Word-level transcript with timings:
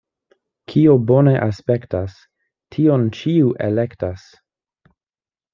Kio 0.71 0.95
bone 1.11 1.33
aspektas, 1.47 2.17
tion 2.77 3.07
ĉiu 3.19 3.55
elektas. 3.69 4.29